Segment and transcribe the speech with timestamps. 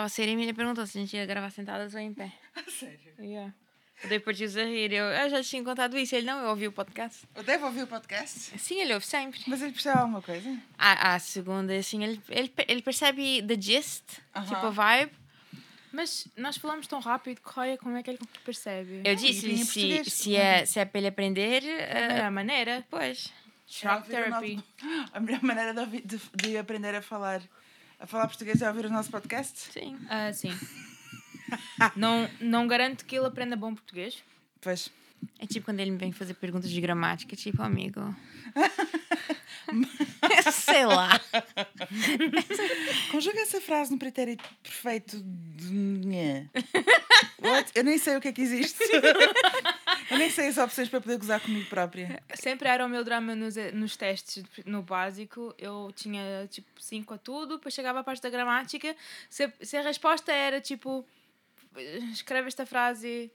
[0.00, 1.94] A Amy, quando estava a sair, a Emília perguntou se a gente ia gravar sentadas
[1.94, 2.32] ou em pé.
[2.68, 2.98] Sério.
[3.18, 3.54] Yeah.
[4.02, 4.92] Eu dei por a rir.
[4.92, 6.14] Eu, eu já tinha contado isso.
[6.14, 7.26] Ele não, eu ouvi o podcast.
[7.34, 8.58] Eu devo ouvir o podcast?
[8.58, 9.40] Sim, ele ouve sempre.
[9.46, 10.58] Mas ele percebe alguma coisa?
[10.78, 14.04] A, a segunda, assim, ele, ele, ele percebe the gist,
[14.34, 14.46] Aham.
[14.46, 15.12] tipo a vibe.
[15.92, 19.02] Mas nós falamos tão rápido que olha como é que ele percebe.
[19.04, 20.12] Eu e disse-lhe se, português.
[20.12, 21.62] se, é, se é para ele aprender.
[21.64, 22.86] É a eh, melhor maneira.
[22.88, 23.32] pois.
[23.66, 24.62] Shock therapy.
[25.12, 27.40] A melhor maneira de, de- de aprender a falar,
[28.00, 29.70] a falar português é ouvir o nosso podcast?
[29.72, 29.98] Sim.
[30.08, 30.52] Ah, sim.
[31.94, 34.24] não, não garanto que ele aprenda bom português.
[34.60, 34.90] Pois.
[35.38, 38.00] É tipo quando ele me vem fazer perguntas de gramática, tipo, amigo.
[40.52, 41.20] Sei lá.
[43.10, 45.16] Conjuga essa frase no pretérito perfeito.
[47.42, 47.72] What?
[47.74, 48.82] Eu nem sei o que é que existe.
[50.10, 52.22] Eu nem sei as opções para poder gozar comigo própria.
[52.34, 55.54] Sempre era o meu drama nos, nos testes no básico.
[55.58, 58.94] Eu tinha tipo 5 a tudo, depois chegava à parte da gramática.
[59.28, 61.06] Se, a- se a resposta era tipo
[62.12, 63.30] escreve esta frase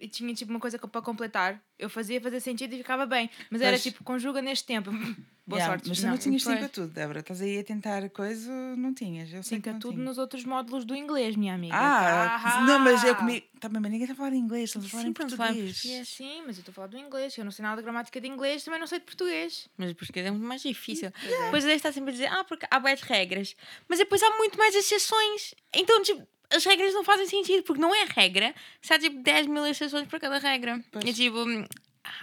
[0.00, 3.28] e tinha tipo uma coisa co- para completar, eu fazia fazer sentido e ficava bem.
[3.50, 4.90] Mas era tipo conjuga neste tempo.
[5.46, 5.88] Boa Yeah, sorte.
[5.88, 6.54] Mas tu Não, não tinhas pois.
[6.58, 7.20] 5 a tudo, Débora.
[7.20, 9.32] Estás aí a tentar coisa, não tinhas.
[9.32, 10.04] Eu sei que Cinca não tudo tinha.
[10.04, 11.74] nos outros módulos do inglês, minha amiga.
[11.76, 12.60] Ah, Ah!
[12.66, 13.44] não, mas eu comigo.
[13.58, 15.72] Tá bem, mas ninguém está a falar inglês, estamos a falar Sim, em a português.
[15.82, 16.08] português.
[16.08, 17.36] Sim, mas eu estou a falar do inglês.
[17.36, 19.68] Eu não sei nada de gramática de inglês, também não sei de português.
[19.76, 21.10] Mas porque é muito mais difícil.
[21.44, 23.56] Depois ele está sempre a dizer, ah, porque há boas regras.
[23.88, 25.52] Mas depois há muito mais exceções.
[25.74, 28.54] Então, tipo, as regras não fazem sentido, porque não é regra.
[28.82, 30.82] Se há tipo 10 mil exceções para cada regra.
[30.90, 31.04] Pois.
[31.04, 31.64] É tipo, hum,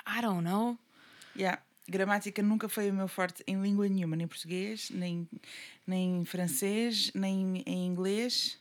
[0.08, 0.78] I don't know.
[1.36, 1.61] Yeah.
[1.89, 5.25] Gramática nunca foi o meu forte em língua nenhuma, nem português, nem,
[5.86, 8.59] nem francês, nem em inglês.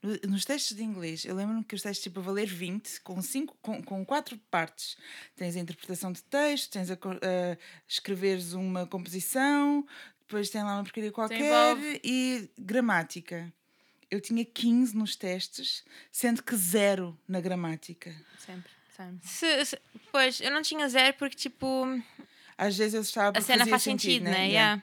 [0.00, 3.20] No- Nos testes de inglês, eu lembro-me que os testes tipo a valer 20, com,
[3.20, 4.96] cinco, com, com quatro partes.
[5.34, 7.58] Tens a interpretação de texto, tens a, a
[7.88, 9.84] escreveres uma composição,
[10.20, 13.52] depois tem lá uma porcaria qualquer e gramática.
[14.10, 18.14] Eu tinha 15 nos testes, sendo que zero na gramática.
[18.38, 19.26] Sempre, sempre.
[19.28, 19.80] Se, se-
[20.12, 21.84] pois, eu não tinha zero porque, tipo,
[22.56, 24.30] Às vezes eu estava a cena fazia faz sentido, né?
[24.30, 24.46] Yeah.
[24.48, 24.82] Yeah.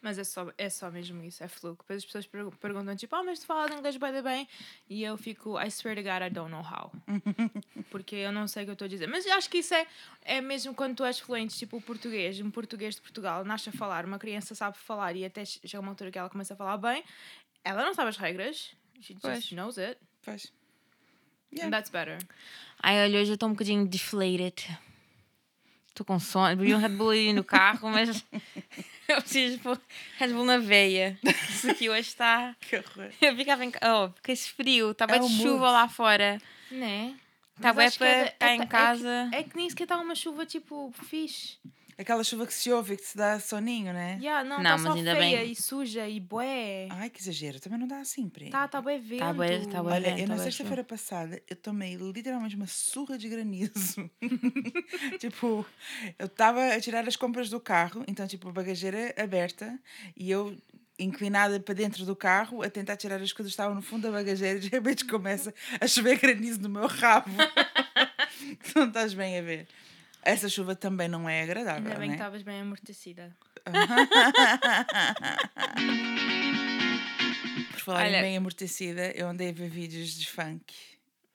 [0.00, 1.78] Mas é só, é só mesmo isso, é fluke.
[1.82, 4.48] Depois as pessoas pergu- perguntam tipo, ah, mas tu falas inglês bem, bem.
[4.88, 6.92] E eu fico, I swear to God, I don't know how.
[7.90, 9.08] Porque eu não sei o que eu estou a dizer.
[9.08, 9.86] Mas eu acho que isso é,
[10.22, 13.72] é mesmo quando tu és fluente, tipo o português, um português de Portugal, nasce a
[13.72, 16.76] falar, uma criança sabe falar e até chega uma altura que ela começa a falar
[16.76, 17.02] bem,
[17.68, 18.70] ela não sabe as regras,
[19.00, 19.36] she Pois.
[19.36, 19.98] just knows it.
[20.24, 20.52] Pois.
[21.52, 21.70] And Yeah.
[21.70, 22.18] that's better.
[22.82, 24.68] Ai, olha, hoje eu estou um bocadinho deflated.
[25.88, 26.54] Estou com sono.
[26.56, 28.24] Bebi um Red Bull ali no carro, mas
[29.08, 29.80] eu preciso pôr
[30.18, 31.18] Red Bull na veia.
[31.48, 32.54] Isso aqui hoje está.
[32.60, 33.10] Que horror.
[33.20, 34.04] Eu ficava em casa.
[34.04, 34.90] Oh, porque esse frio.
[34.92, 35.42] Estava É de mood.
[35.42, 36.40] chuva lá fora.
[36.70, 37.16] Né?
[37.60, 39.30] Que é para estar é em ta- é que- casa.
[39.32, 41.56] É que nem sequer está uma chuva tipo fixe.
[41.98, 44.18] Aquela chuva que se ouve e que te dá soninho, né?
[44.22, 45.50] Yeah, não, Não, está mas só ainda feia bem.
[45.50, 46.86] e suja e bué.
[46.90, 47.58] Ai, que exagero.
[47.58, 48.50] Também não dá assim, Pri.
[48.50, 49.18] Tá, tá bem vento.
[49.18, 49.92] Tá bué- tá bué.
[49.94, 54.08] Olha, vento, eu na tá sexta-feira passada eu tomei literalmente uma surra de granizo.
[55.18, 55.66] tipo,
[56.18, 59.76] eu estava a tirar as compras do carro, então, tipo, a bagageira aberta
[60.16, 60.56] e eu
[61.00, 64.10] inclinada para dentro do carro a tentar tirar as coisas que estavam no fundo da
[64.10, 67.30] bagageira e de repente começa a chover granizo no meu rabo.
[68.74, 69.66] Não estás bem a ver.
[70.30, 72.14] Essa chuva também não é agradável, Ainda bem né?
[72.16, 73.34] que estavas bem amortecida.
[77.72, 80.74] Por falar em Olha- bem amortecida, eu andei a ver vídeos de funk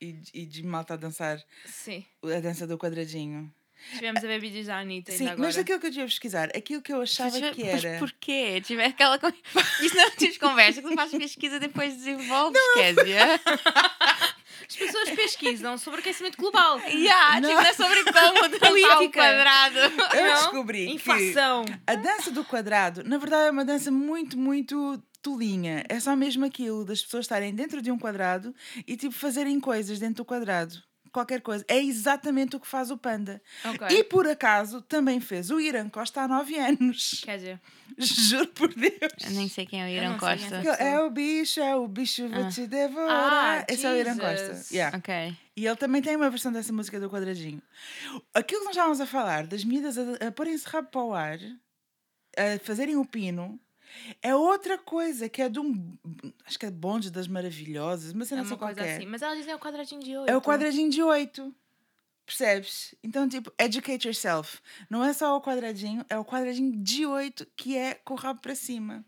[0.02, 2.06] e, e de malta a dançar Sim.
[2.24, 3.52] a dança do quadradinho.
[3.92, 5.48] Estivemos a ver vídeos da Anitta Sim, ainda agora.
[5.48, 8.00] mas aquilo que eu devia pesquisar, aquilo que eu achava Mas- que mas era.
[8.00, 8.62] porquê?
[8.62, 9.18] Tiver aquela.
[9.84, 13.40] Isso não tive conversa, que tu fazes pesquisa depois desenvolves, Kézia.
[14.74, 16.80] As pessoas pesquisam sobre aquecimento global.
[16.90, 19.78] Yeah, tipo, não é sobre como dançar o quadrado.
[20.16, 20.34] Eu Não?
[20.34, 21.66] descobri que Inflação.
[21.86, 25.84] a dança do quadrado, na verdade, é uma dança muito, muito tolinha.
[25.90, 28.54] É só mesmo aquilo das pessoas estarem dentro de um quadrado
[28.88, 30.76] e tipo fazerem coisas dentro do quadrado.
[31.14, 31.64] Qualquer coisa.
[31.68, 33.40] É exatamente o que faz o panda.
[33.64, 33.88] Ok.
[33.98, 37.22] E por acaso também fez o Irã Costa há 9 anos.
[37.24, 37.62] Quer dizer,
[37.98, 38.98] Juro por Deus.
[39.24, 40.56] Eu nem sei quem é o Irã quem Costa.
[40.84, 42.50] é É o bicho, é o bicho, vou Ah.
[42.50, 43.60] te devorar.
[43.62, 44.50] Ah, Esse é o Irã Jesus.
[44.60, 44.74] Costa.
[44.76, 44.98] Yeah.
[44.98, 45.38] Ok.
[45.56, 47.62] E ele também tem uma versão dessa música do quadradinho.
[48.34, 51.38] Aquilo que nós estávamos a falar, das miúdas a, a porem-se rabo para o ar,
[52.36, 53.60] a fazerem o pino,
[54.22, 55.98] é outra coisa, que é de um.
[56.46, 58.98] Acho que é bonde das maravilhosas, mas é não sei coisa qualquer.
[58.98, 59.06] assim.
[59.06, 60.30] Mas elas dizem o quadradinho de oito.
[60.30, 61.54] É o quadradinho de oito.
[62.26, 62.96] Percebes?
[63.04, 64.60] Então, tipo, educate yourself.
[64.90, 68.40] Não é só o quadradinho, é o quadradinho de oito que é com o rabo
[68.40, 69.04] para cima.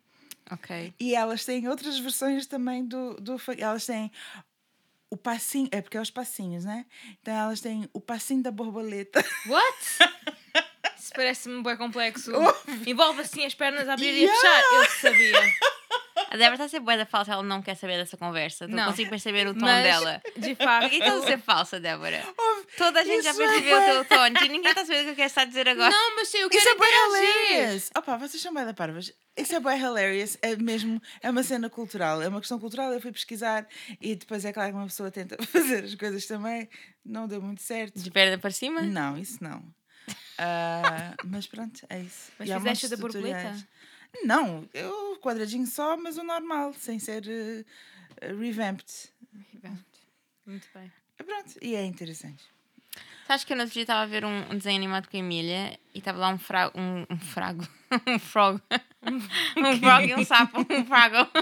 [0.52, 0.94] Ok.
[1.00, 3.38] E elas têm outras versões também do, do.
[3.58, 4.12] Elas têm
[5.10, 6.86] o passinho, é porque é os passinhos, né?
[7.22, 9.24] Então elas têm o passinho da borboleta.
[9.48, 10.35] What?
[11.06, 12.32] Isso parece-me bem complexo.
[12.88, 14.34] Envolve assim as pernas a abrir e Yeah.
[14.34, 14.74] a fechar.
[14.74, 15.42] Eu sabia.
[16.32, 18.68] A Débora está a ser boa da falsa, ela não quer saber dessa conversa.
[18.68, 18.86] Não Não.
[18.88, 20.22] consigo perceber o tom Mas, dela.
[20.36, 20.90] De facto.
[20.90, 22.24] que estás a ser falsa, Débora?
[22.38, 24.26] Ouve, Toda a gente já isso é percebeu bué- o teu tom.
[24.28, 25.92] e Ninguém está a saber o que eu quero estar a dizer agora.
[25.92, 27.52] Não, mas eu Isso quero é bem interagir.
[27.52, 27.92] hilarious!
[27.96, 29.14] Opa, vocês são bem da parvas.
[29.38, 30.38] Isso é bem hilarious.
[30.42, 32.22] É mesmo, é uma cena cultural.
[32.22, 32.92] É uma questão cultural.
[32.92, 33.68] Eu fui pesquisar
[34.02, 36.68] e depois é claro que uma pessoa tenta fazer as coisas também.
[37.06, 38.00] Não deu muito certo.
[38.00, 38.82] De perna para cima?
[38.82, 39.64] Não, isso não.
[40.38, 42.32] Ah, mas pronto, é isso.
[42.38, 43.38] Mas E fizeste da borboleta?
[43.38, 43.68] tutoriais.
[44.24, 47.66] Não, eu quadradinho só, mas o normal, sem ser eh,
[48.22, 49.10] eh, revamped.
[50.46, 50.92] Muito bem.
[51.20, 52.44] E pronto, e é interessante.
[53.28, 55.20] Sabes que eu no outro dia estava a ver um, um desenho animado com a
[55.20, 56.80] Emília e estava lá um frago.
[56.80, 57.68] Um, um frago.
[58.08, 58.62] um frog.
[59.58, 60.60] um frog e um sapo.
[60.70, 61.16] Um frago.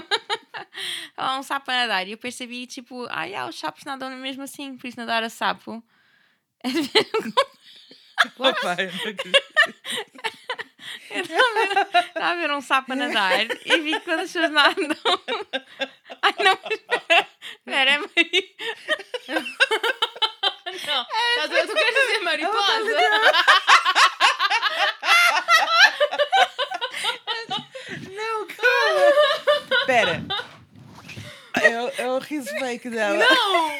[1.16, 4.76] Um sapo a nadar e eu percebi, tipo, ai, ah, os sapos nadam mesmo assim,
[4.76, 5.82] por isso nadar a sapo.
[6.64, 7.32] Opa, eu
[8.38, 9.32] não acredito.
[11.10, 14.86] Estava a ver um sapo a nadar e vi que quando as pessoas nadam.
[16.22, 17.28] Ai, não, espera,
[17.58, 18.08] espera, é meio.
[20.86, 21.66] Não, estás a ver?
[21.66, 23.00] tu queres dizer mariposa?
[28.10, 29.78] não, calma.
[29.80, 30.24] Espera.
[31.62, 33.24] É, o- é o riso fake dela.
[33.24, 33.70] Não!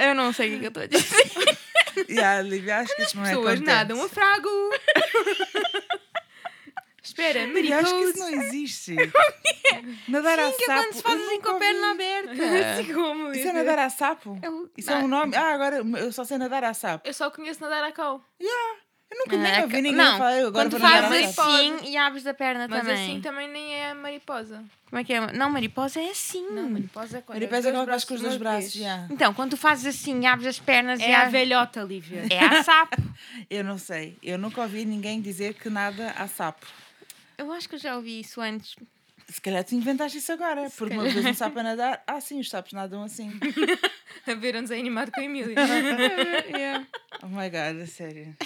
[0.00, 1.58] Eu não sei o que é que eu estou a dizer.
[2.08, 3.66] E a Lívia, acho que isto não é Pessoas contente.
[3.66, 4.48] nadam a frago.
[7.02, 8.94] Espera, Lívia, acho que isso não existe.
[10.08, 12.02] Nadar a Sim, que é quando se faz eu assim com a perna ouvi.
[12.04, 12.32] aberta.
[12.80, 14.38] Assim como Isso é nadar a sapo?
[14.42, 15.34] Eu- Isso é um nome?
[15.40, 17.06] Ah, agora eu só sei nadar a sapo.
[17.08, 18.22] Eu só conheço nadar a cão.
[19.10, 20.38] Eu nunca nem Ah, ouvi ninguém não, falar.
[20.38, 22.94] Agora quando fazes assim e abres a perna Mas também.
[23.12, 24.62] assim também nem é mariposa.
[24.88, 25.32] Como é que é?
[25.32, 26.48] Não, mariposa é assim.
[26.50, 28.72] Não, mariposa é quando Mariposa é dois faz com os dois de uma braços.
[28.72, 29.06] já.
[29.10, 32.24] Então, quando tu fazes assim e abres as pernas e É a velhota, Lívia.
[32.30, 32.96] É a sapo.
[33.50, 34.16] Eu não sei.
[34.22, 36.66] Eu nunca ouvi ninguém dizer que nada a sapo.
[37.36, 38.76] Eu acho que eu já ouvi isso antes.
[39.28, 40.68] Se calhar tu inventaste isso agora.
[40.76, 42.02] Porque uma vez um sapo a nadar.
[42.06, 43.30] Ah, sim, os sapos nadam assim.
[44.26, 45.54] A ver um desenho animado com a Emília.
[46.50, 46.84] yeah.
[47.22, 48.36] Oh my god, a sério.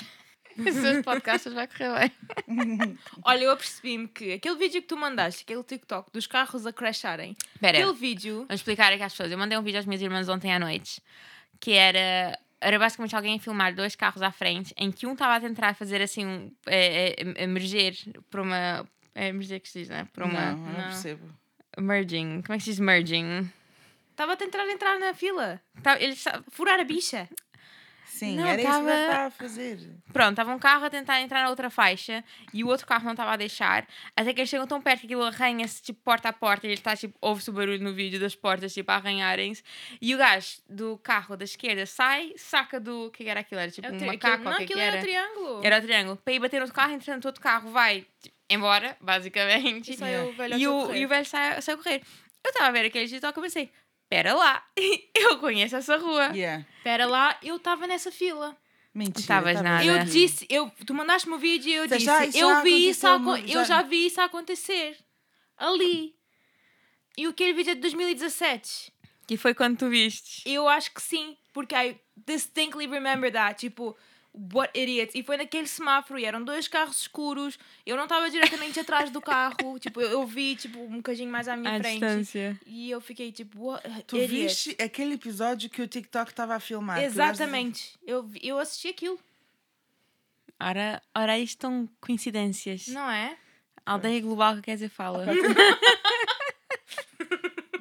[0.68, 2.10] Os seus podcasts vai correr
[2.46, 2.98] bem.
[3.24, 7.36] Olha, eu apercebi-me que aquele vídeo que tu mandaste, aquele TikTok dos carros a crasharem,
[7.54, 8.36] Espera, aquele vídeo.
[8.48, 9.32] vamos explicar aqui às pessoas.
[9.32, 11.02] Eu mandei um vídeo às minhas irmãs ontem à noite
[11.64, 12.38] que era.
[12.60, 15.74] Era basicamente alguém a filmar dois carros à frente em que um estava a tentar
[15.74, 16.52] fazer assim um.
[16.66, 17.96] É, é, emerger
[18.30, 18.88] para uma.
[19.14, 20.04] É emerger que se diz, não é?
[20.04, 20.40] Para uma.
[20.40, 20.82] Não, eu não, não.
[20.84, 21.34] percebo.
[21.78, 22.42] Merging.
[22.42, 23.50] Como é que se diz merging?
[24.10, 25.60] Estava a tentar entrar na fila.
[25.82, 26.14] Tá, ele
[26.50, 27.28] Furar a bicha.
[28.14, 29.78] Sim, Não, era isso que tava- eu estava a fazer.
[30.12, 32.22] Pronto, estava um carro a tentar entrar na outra faixa
[32.52, 33.88] e o outro carro não estava a deixar.
[34.16, 36.74] Até que eles chegam tão perto que aquilo arranha-se tipo porta a porta e ele
[36.74, 39.64] está tipo, ouve-se o barulho no vídeo das portas tipo a arranharem-se.
[40.00, 43.06] E o gajo do carro da esquerda sai, saca do.
[43.06, 43.60] O que era aquilo?
[43.60, 45.04] Era tipo É o um tri- macaco não, o que, que aquilo era era?
[45.06, 45.60] triângulo.
[45.64, 46.16] Era o triângulo.
[46.18, 49.92] Para ir bater no outro carro, entretanto o outro carro vai tipo, embora, basicamente.
[49.92, 51.00] E saiu o velhote E a o, correr.
[51.00, 52.02] e o velho sai, sai a correr.
[52.44, 53.72] Eu estava a ver aquele TikTok e pensei,
[54.14, 54.64] pera lá,
[55.14, 56.26] eu conheço essa rua.
[56.34, 56.64] Yeah.
[56.78, 58.56] Espera lá, eu estava nessa fila.
[58.94, 59.20] Mentira.
[59.20, 59.84] Estavas tava nada.
[59.84, 62.62] Eu disse, eu, tu mandaste-me o vídeo e eu Já- disse, já- isso eu já
[62.62, 63.64] vi isso, mu- eu já.
[63.64, 64.96] já vi isso acontecer.
[65.56, 66.14] Ali.
[67.16, 68.92] E aquele vídeo é de 2017.
[69.26, 70.42] Que foi quando tu vistes.
[70.46, 73.58] Eu acho que sim, porque I distinctly remember that.
[73.58, 73.96] Tipo,
[74.52, 75.14] what idiots.
[75.14, 77.58] E foi naquele semáforo e eram dois carros escuros.
[77.86, 79.78] Eu não estava diretamente atrás do carro.
[79.78, 82.00] Tipo, eu, eu vi tipo, um bocadinho mais à minha À frente.
[82.00, 82.60] distância.
[82.66, 84.30] E eu fiquei tipo, what, Tu idiots.
[84.64, 87.02] viste aquele episódio que o TikTok estava a filmar?
[87.02, 87.92] Exatamente.
[88.06, 89.18] Eu, vi- eu assisti aquilo,
[90.60, 92.86] Ora, ora, isto são coincidências.
[92.88, 93.36] não é?
[93.84, 95.26] Aldeia global que quer dizer fala.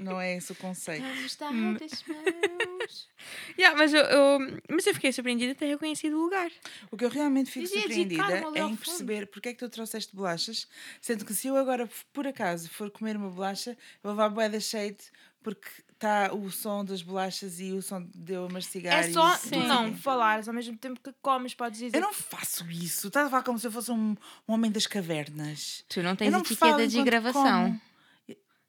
[0.04, 1.02] Não é esse o conceito.
[1.04, 1.78] Vamos dar Hum.
[1.78, 3.10] mãos.
[3.58, 6.52] yeah, mas, eu, eu- mas eu fiquei surpreendida de ter reconhecido o lugar.
[6.92, 10.16] O que eu realmente fico Dizia surpreendida é em perceber porque é que tu trouxeste
[10.16, 10.68] bolachas,
[11.02, 14.50] sendo que se eu agora, por acaso, for comer uma bolacha, eu vou levar bué
[14.50, 14.98] da shade
[15.42, 19.00] porque está o som das bolachas e o som de eu mastigar.
[19.00, 21.98] É só e tu não falares ao mesmo tempo que comes, podes dizer.
[21.98, 23.08] Eu não faço isso.
[23.08, 24.16] Estás a falar como se eu fosse um,
[24.48, 25.84] um homem das cavernas.
[25.90, 27.44] Tu não Eu tens não etiqueta de gravação.
[27.44, 27.82] como.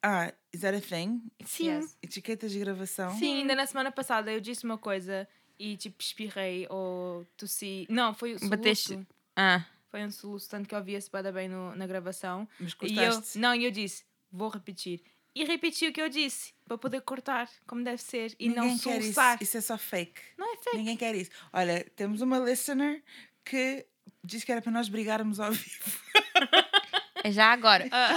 [0.02, 1.20] Ah, is that a thing?
[1.44, 1.68] Sim.
[1.68, 1.96] Yes.
[2.02, 3.10] Etiquetas de gravação?
[3.18, 5.26] Sim, ainda na semana passada eu disse uma coisa
[5.58, 7.86] e tipo espirrei ou tossi.
[7.90, 8.50] Não, foi o soluço.
[8.56, 9.06] Bateste-
[9.36, 12.48] Ah, Foi um soluço, tanto que eu ouvi-se bada bem no, na gravação.
[12.58, 13.38] Mas E eu, cortaste.
[13.38, 15.00] não, e eu disse, vou repetir.
[15.34, 18.78] E repeti o que eu disse, para poder cortar como deve ser e Ninguém não
[18.78, 19.12] quer isso.
[19.14, 19.38] soluçar.
[19.42, 20.20] Isso é só fake.
[20.38, 20.76] Não é fake.
[20.76, 21.30] Ninguém quer isso.
[21.52, 23.02] Olha, temos uma listener
[23.44, 23.84] que
[24.22, 26.00] disse que era para nós brigarmos ao vivo.
[27.24, 27.88] é já agora.
[27.90, 28.10] Ah.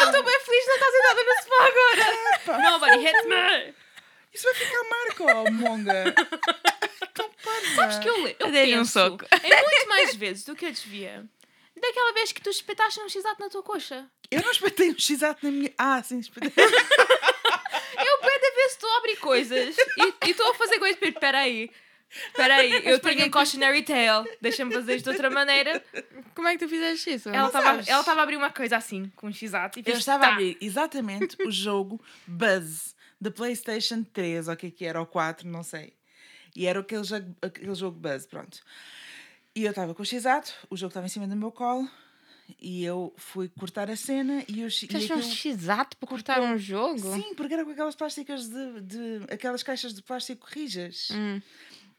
[0.00, 2.70] Eu estou bem feliz de não estar sentada no sofá agora.
[2.70, 3.74] Nobody hits me.
[4.32, 6.14] Isso vai ficar marca, monga.
[7.02, 7.74] Então, para.
[7.74, 9.24] Sabes que eu, eu Eu dei-lhe um soco.
[9.42, 11.24] em muito mais vezes do que eu devia.
[11.80, 14.06] Daquela vez que tu espetaste um x na tua coxa.
[14.30, 15.72] Eu não espetei um x na minha.
[15.78, 16.52] Ah, sim, espetei.
[16.56, 20.98] Eu cada vez estou a abrir coisas e e estou a fazer coisas.
[22.10, 22.70] Espera Peraí.
[22.82, 24.28] Peraí, eu tenho um cautionary tale.
[24.40, 25.82] Deixa-me fazer isto de outra maneira.
[26.34, 27.28] Como é que tu fizeste isso?
[27.28, 27.88] Ela estava sabes.
[27.88, 30.28] ela estava a abrir uma coisa assim, com um x e Eu fez estava tá.
[30.30, 35.00] a abrir exatamente o jogo Buzz da PlayStation 3, ou o que é que era,
[35.00, 35.92] ou 4, não sei.
[36.54, 38.60] E era aquele jogo, aquele jogo Buzz, pronto.
[39.54, 40.24] E eu estava com o x
[40.70, 41.88] o jogo estava em cima do meu colo,
[42.60, 44.70] e eu fui cortar a cena e eu.
[44.70, 47.14] Fizeste um x-ato para cortar um jogo?
[47.14, 49.20] Sim, porque era com aquelas plásticas de, de.
[49.30, 51.08] aquelas caixas de plástico rijas.
[51.12, 51.42] Hum.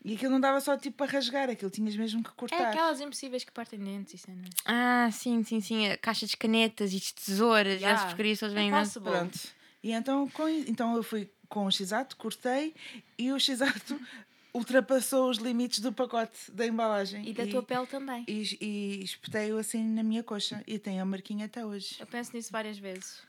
[0.04, 2.70] E aquilo não dava só tipo para rasgar, aquilo tinhas mesmo que É cortar.
[2.70, 4.50] aquelas impossíveis que partem dentes e cenas.
[4.66, 5.88] Ah, sim, sim, sim.
[5.90, 7.76] A caixa de canetas e de tesouras.
[7.82, 7.96] Yeah.
[7.96, 8.78] Essas porcarias todas vêm, né?
[8.78, 9.12] Impossible.
[9.12, 9.40] Pronto.
[9.84, 12.74] E então, com, então eu fui com o x cortei
[13.18, 13.60] e o x
[14.54, 17.28] ultrapassou os limites do pacote da embalagem.
[17.28, 18.24] E da tua pele também.
[18.28, 20.64] E, e espetei-o assim na minha coxa.
[20.66, 21.98] E tem a marquinha até hoje.
[22.00, 23.22] Eu penso nisso várias vezes.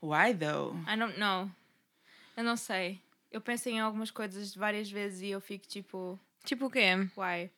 [0.00, 0.76] Why though?
[0.88, 1.50] I don't know.
[2.36, 3.00] Eu não sei.
[3.32, 6.90] Eu penso em algumas coisas várias vezes e eu fico tipo, Tipo o quê?
[7.16, 7.50] why?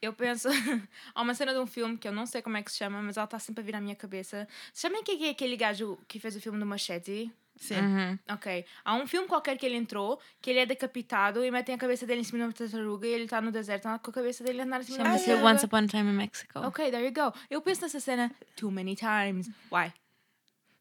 [0.00, 0.48] Eu penso.
[1.14, 3.02] Há uma cena de um filme que eu não sei como é que se chama,
[3.02, 4.48] mas ela está sempre a vir à minha cabeça.
[4.72, 7.30] Sabem quem é aquele gajo que fez o filme do Machete?
[7.56, 7.74] Sim.
[7.78, 8.18] Uhum.
[8.30, 8.64] Ok.
[8.82, 12.06] Há um filme qualquer que ele entrou, que ele é decapitado e metem a cabeça
[12.06, 14.42] dele em cima de uma tartaruga e ele está no deserto tá com a cabeça
[14.42, 15.52] dele a andar em cima de uma Chama-se tartaruga.
[15.52, 16.58] Once Upon a Time in Mexico.
[16.60, 17.38] Ok, there you go.
[17.50, 19.48] Eu penso nessa cena too many times.
[19.70, 19.92] Why?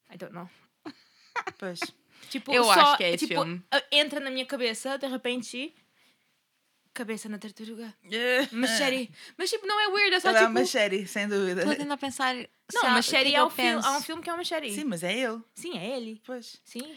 [0.10, 0.50] I don't know.
[1.58, 1.82] Pois.
[2.30, 3.62] Tipo, Eu só, acho que é esse tipo, filme.
[3.72, 5.74] a- Entra na minha cabeça, de repente.
[6.94, 7.94] Cabeça na tartaruga.
[8.52, 9.12] Machete.
[9.38, 10.52] Mas tipo, não é weird, é só Ela é tipo.
[10.52, 11.62] uma série, sem dúvida.
[11.62, 12.36] Estou a tentar pensar.
[12.74, 13.82] Não, há- Machete é eu o filme.
[13.84, 14.72] Há um filme que é o Machete.
[14.74, 15.40] Sim, mas é ele.
[15.54, 16.22] Sim, é ele.
[16.26, 16.60] Pois.
[16.64, 16.94] Sim.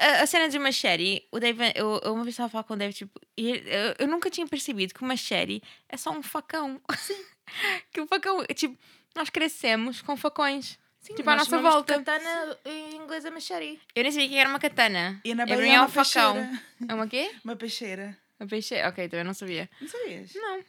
[0.00, 2.74] A, a cena de Machete, o Dave, eu, eu uma vez estava a falar com
[2.74, 6.10] o Dave, tipo, e ele- eu, eu nunca tinha percebido que o Machete é só
[6.10, 6.80] um facão.
[7.90, 8.78] que o facão, tipo,
[9.16, 10.78] nós crescemos com facões.
[11.02, 11.94] Sim, Tipo, à nossa volta.
[11.98, 13.80] Katana em inglês é Machete.
[13.94, 15.20] Eu nem sabia que era uma katana.
[15.24, 16.34] E na Eu Bahia é é uma um facão.
[16.34, 16.62] peixeira.
[16.88, 17.30] É uma quê?
[17.44, 18.18] Uma peixeira.
[18.38, 18.80] Uma peixe?
[18.84, 19.68] Ok, também não sabia.
[19.80, 20.32] Não sabias?
[20.34, 20.64] Não.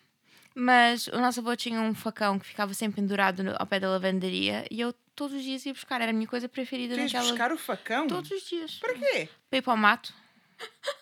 [0.55, 4.65] Mas o nosso avô tinha um facão que ficava sempre pendurado ao pé da lavanderia
[4.69, 6.01] e eu todos os dias ia buscar.
[6.01, 7.29] Era a minha coisa preferida ias naquela.
[7.31, 8.07] buscar o facão?
[8.07, 8.75] Todos os dias.
[8.79, 9.29] Para quê?
[9.49, 10.13] Para ir para o mato.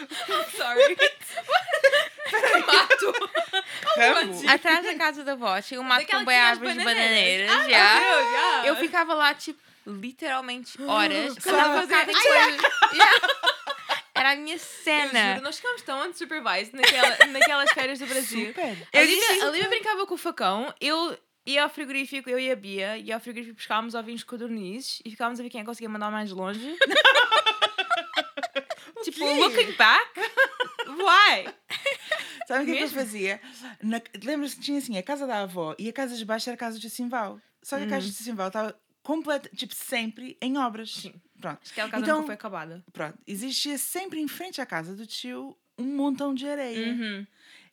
[0.56, 0.96] Sorry.
[2.66, 3.12] Mato.
[3.96, 4.50] Ramo?
[4.50, 6.84] Atrás da casa da avó tinha um mato com que bem tinha as árvores de
[6.84, 7.50] bananeiras.
[7.50, 8.00] Ah, já.
[8.00, 8.66] Deus, já.
[8.66, 11.34] Eu ficava lá, tipo, literalmente horas.
[11.40, 12.68] Só cada a de coisa.
[12.92, 13.20] Yeah.
[14.14, 15.30] Era a minha Eu cena.
[15.30, 18.48] juro, nós ficámos tão unsupervised naquela, naquelas férias do Brasil.
[18.48, 18.76] Super.
[18.92, 22.38] A Eu Lívia, disse a Lívia brincava com o facão, eu ia ao frigorífico, eu
[22.38, 25.64] e a Bia, ia ao frigorífico buscávamos ovinhos codornizes e ficávamos a ver quem é
[25.64, 26.60] que conseguia mandar mais longe.
[29.04, 30.10] tipo, looking back,
[31.02, 31.52] why?
[32.46, 33.40] Sabe o que é que eu fazia?
[33.82, 36.54] Na- Lembras-te que tinha assim a casa da avó e a casa de baixo era
[36.54, 37.40] a casa de Simval.
[37.62, 40.92] Só que a casa de Simval estava completa, tipo, sempre em obras.
[40.94, 41.14] Sim.
[41.40, 41.60] Pronto.
[41.70, 42.84] Aquela casa Então- nunca foi acabada.
[42.92, 43.18] Pronto.
[43.26, 46.88] Existia sempre em frente à casa do tio um montão de areia.
[46.92, 47.26] Uhum.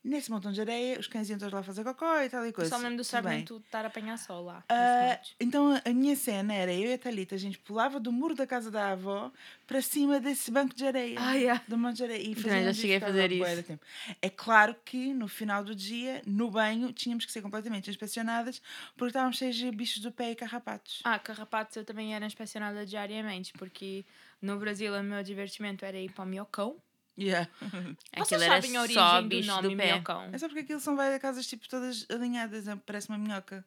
[0.07, 2.69] Nesse montão de areia, os cães iam todos lá fazer cocó e tal e coisa.
[2.69, 4.63] só me lembro do sarmento estar a apanhar sol lá.
[4.69, 5.35] Monte.
[5.37, 8.47] então a minha cena era eu e a Thalita, a gente pulava do muro da
[8.47, 9.29] casa da avó
[9.67, 11.17] para cima desse banco de areia.
[11.19, 11.61] Ah, yeah.
[11.67, 12.25] Do monte de areia.
[12.25, 13.79] E fazíamos já cheguei a fazer isso.
[14.21, 18.61] É claro que no final do dia, no banho, tínhamos que ser completamente inspecionadas
[18.95, 21.01] porque estávamos cheios de bichos do pé e carrapatos.
[21.03, 24.05] Ah, carrapatos eu também era inspecionada diariamente, porque
[24.41, 26.77] no Brasil o meu divertimento era ir para o miocão.
[27.17, 27.49] Yeah.
[27.61, 29.93] Vocês Aquilo era sabem a origem só do bicho nome do pé.
[29.93, 30.29] miocão?
[30.31, 33.65] É só porque aquilo são várias casas tipo todas alinhadas, é- parece uma minhoca.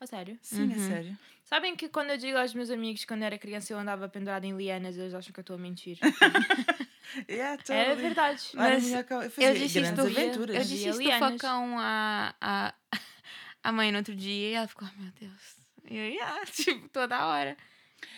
[0.00, 0.38] A sério?
[0.40, 0.72] Sim, Uhum.
[0.72, 1.18] é sério.
[1.44, 4.46] Sabem que quando eu digo aos meus amigos que quando era criança eu andava pendurada
[4.46, 5.98] em lianas, eles acham que eu estou a mentir.
[7.28, 8.02] Yeah, É totally.
[8.02, 8.40] verdade.
[8.54, 10.54] Lá na Mas minhoca, eu Eu disse isto, aventuras.
[10.56, 12.74] eu disse isto facão à, à,
[13.64, 15.56] à mãe no outro dia e ela ficou, oh, meu Deus.
[15.90, 17.56] E eu, yeah, tipo, toda hora.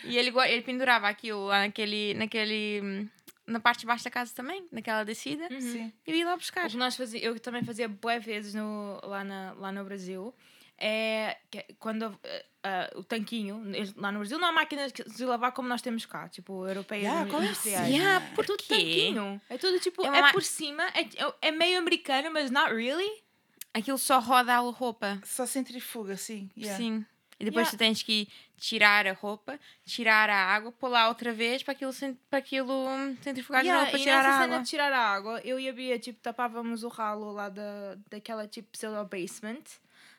[0.03, 3.09] E ele, ele pendurava aquilo lá naquele, naquele.
[3.45, 5.47] Na parte de baixo da casa também, naquela descida.
[5.51, 5.59] Uhum.
[5.59, 5.93] Sim.
[6.07, 6.65] E eu ia lá buscar.
[6.65, 10.33] O que nós fazia, eu também fazia bué vezes no, lá, na, lá no Brasil.
[10.77, 13.61] É que quando eh, ah, o tanquinho,
[13.95, 17.29] lá no Brasil não há máquinas de lavar como nós temos cá, tipo, europeias Yeah,
[17.29, 17.81] como industriais.
[17.83, 17.95] assim?
[17.97, 18.75] Yeah, É por tudo quê?
[18.75, 19.41] tanquinho.
[19.49, 21.07] É tudo tipo, É é, por cima, é,
[21.41, 23.09] é meio americano, mas not really.
[23.73, 25.19] Aquilo só roda a roupa.
[25.25, 26.49] Só centrifuga, sim.
[26.57, 26.77] Yeah.
[26.77, 27.05] Sim.
[27.43, 27.77] E depois Yeah.
[27.77, 31.91] tu tens que tirar a roupa, tirar a água, lá outra vez para aquilo,
[32.29, 34.63] para aquilo hum, centrifugar de Yeah, novo para e tirar nessa a cena água.
[34.63, 38.47] de tirar a água, eu e a Bia, tipo, tapávamos o ralo lá da, daquela,
[38.47, 39.63] tipo, pseudo basement.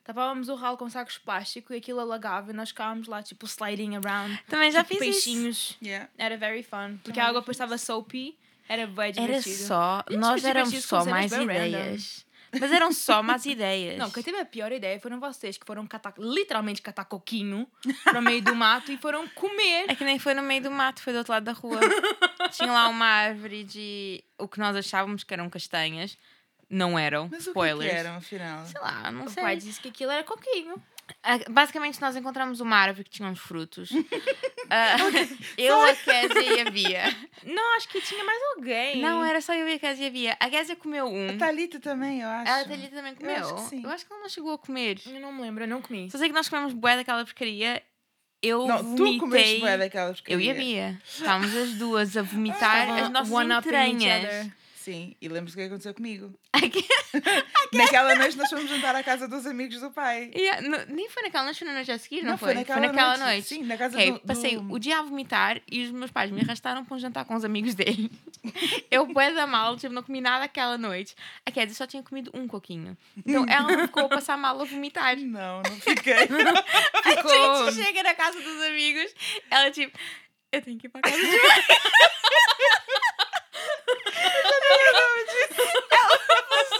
[0.04, 3.46] Tapávamos o ralo com sacos de plástico e aquilo alagava e nós ficávamos lá, tipo,
[3.46, 4.38] sliding around.
[4.48, 5.24] Também já tipo, fiz isso.
[5.30, 5.76] peixinhos.
[5.82, 6.10] Yeah.
[6.18, 6.98] Era very fun.
[7.02, 8.36] Porque Também a água depois estava soapy
[8.68, 9.56] Era bem Era divertido.
[9.56, 10.04] só.
[10.08, 11.96] Gente, Nós mas éramos só mais bem random.
[12.60, 13.98] Mas eram só más ideias.
[13.98, 17.66] Não, quem teve a pior ideia foram vocês, que foram catar, literalmente catar coquinho
[18.04, 19.86] para o meio do mato e foram comer.
[19.88, 21.80] É que nem foi no meio do mato, foi do outro lado da rua.
[22.52, 24.22] Tinha lá uma árvore de.
[24.38, 26.16] O que nós achávamos que eram castanhas.
[26.70, 27.28] Não eram.
[27.30, 27.90] Mas o que, Spoilers.
[27.92, 28.64] que eram, afinal?
[28.66, 29.42] Sei lá, não O sei.
[29.42, 30.82] pai disse que aquilo era coquinho.
[31.22, 33.90] Ah, Basicamente, nós encontramos uma árvore que tinha uns frutos.
[34.70, 34.96] Ah,
[35.58, 37.02] eu, a Kézia e a Bia.
[37.44, 38.98] Não, acho que tinha mais alguém.
[39.00, 40.36] Não, era só eu e a Kézia e a Bia.
[40.40, 41.34] A Kézia comeu um.
[41.34, 42.50] A Thalita também, eu acho.
[42.50, 43.36] Ela ali também comeu.
[43.36, 43.82] acho que sim.
[43.84, 45.00] Eu acho que ela não chegou a comer.
[45.06, 46.10] Eu não me lembro, eu não comi.
[46.10, 47.82] Só sei que nós comemos bué daquela porcaria.
[48.42, 49.18] Eu Não, tu vomitei.
[49.18, 50.54] comeste bué daquelas Eu e a.
[50.54, 51.02] Bia.
[51.04, 54.46] Estávamos as duas a vomitar Estavam as nossas each entranhas.
[54.84, 56.38] Sim, e lembras o que aconteceu comigo?
[56.52, 56.86] Aqui-
[57.72, 60.30] Naquela noite nós fomos jantar à casa dos amigos do pai.
[60.36, 63.48] Yeah, no- nem foi naquela noite, foi na noite a seguir, não, foi naquela, noite.
[63.48, 64.26] Sim, na casa Ok, do, do...
[64.26, 67.34] passei o dia a vomitar e os meus pais me arrastaram para um jantar com
[67.34, 68.10] os amigos dele.
[68.90, 71.16] Eu, bué da mal, tipo, não comi nada aquela noite.
[71.46, 72.94] A Kézia só tinha comido um coquinho.
[73.16, 75.16] Então ela não ficou a passar mal a vomitar.
[75.16, 76.26] Não, não fiquei.
[76.26, 77.32] Ficou.
[77.32, 79.14] A gente chega na casa dos amigos,
[79.50, 79.98] ela tipo,
[80.52, 81.36] eu tenho que ir para casa de
[85.90, 86.78] Ela passou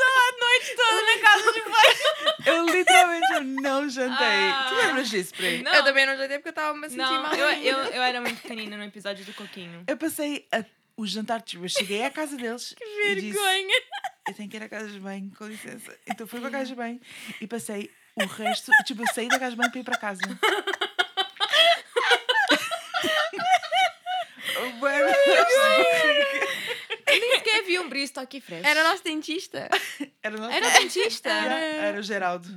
[0.75, 2.35] toda na casa de banho.
[2.47, 4.27] eu literalmente eu não jantei.
[4.27, 4.67] Ah.
[4.69, 5.63] Tu lembras disso, Pri?
[5.63, 5.73] Não.
[5.75, 7.35] Eu também não jantei porque eu estava me sentindo Não, mal.
[7.35, 9.85] eu, eu, eu era muito pequenina no episódio do coquinho.
[9.87, 10.65] Eu passei a-
[10.97, 13.83] o jantar, tipo, eu cheguei à casa deles e disse, Vergonha.
[14.29, 15.97] eu tenho que ir à casa de banho, com licença.
[16.07, 17.01] Então fui para a casa de banho
[17.41, 20.21] e passei o resto, tipo, eu saí da casa de banho para ir para casa.
[24.57, 25.15] O bué-
[27.07, 28.67] Nem sequer vi um bristo aqui fresco.
[28.67, 29.69] Era nosso dentista.
[30.23, 31.29] Era, o nosso- Era dentista.
[31.31, 32.49] Era, era o Geraldo.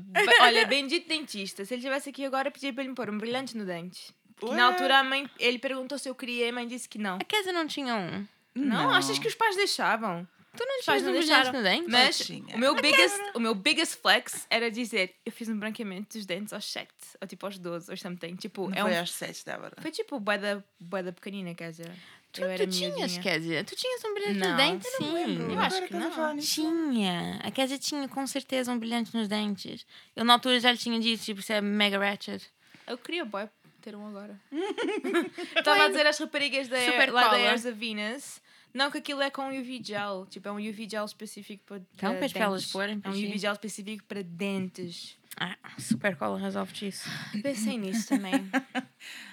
[0.41, 1.65] Olha, bendito dentista.
[1.65, 4.13] Se ele estivesse aqui agora, eu pedia para ele me pôr um brilhante no dente.
[4.53, 7.15] Na altura a mãe, ele perguntou se eu queria e a mãe disse que não.
[7.15, 8.25] A Kézia não tinha um.
[8.53, 10.27] Não, achas que os pais deixavam?
[10.56, 11.88] Tu não tinhas não um brilhante no dente?
[11.88, 12.19] Mas
[12.56, 16.51] o meu, biggest, o meu biggest flex era dizer eu fiz um branqueamento dos dentes
[16.51, 16.88] aos 7,
[17.21, 18.36] ou tipo aos 12, ou something.
[18.36, 19.73] Tipo, Não é foi um, sete da hora.
[19.80, 21.91] foi tipo boeda pequenina, quer dizer.
[22.38, 23.21] Tu, eu tu era tinhas, miudinha.
[23.21, 23.63] Kézia.
[23.63, 24.86] Tu tinhas um brilhante Não, no dente?
[24.88, 25.13] eu não Sim.
[25.13, 25.43] lembro.
[25.43, 26.38] Eu Agora acho que a não.
[26.38, 27.39] Tinha.
[27.43, 29.86] A Kézia tinha com certeza um brilhante nos dentes.
[30.15, 32.45] Eu na altura já lhe tinha dito, tipo, isso é mega ratchet.
[32.86, 33.47] Eu queria boy
[33.82, 34.39] ter um agora.
[35.56, 37.41] Estava a dizer às raparigas da, Super lá da cola.
[37.41, 38.41] Airs of Venus.
[38.73, 40.28] Não, que aquilo é com UV gel.
[40.30, 42.71] Tipo, é um UV gel específico para, Então, para para elas dentes.
[42.71, 43.12] porem É um.
[43.12, 45.17] UV gel específico para dentes.
[45.39, 47.08] Ah, super cola resolve isso.
[47.43, 48.34] Pensei nisso também.